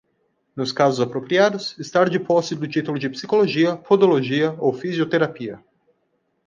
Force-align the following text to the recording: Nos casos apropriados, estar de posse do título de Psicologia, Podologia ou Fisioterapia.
Nos 0.55 0.71
casos 0.71 0.99
apropriados, 0.99 1.77
estar 1.77 2.09
de 2.09 2.19
posse 2.19 2.55
do 2.55 2.67
título 2.67 2.97
de 2.97 3.07
Psicologia, 3.07 3.75
Podologia 3.75 4.55
ou 4.57 4.73
Fisioterapia. 4.73 5.63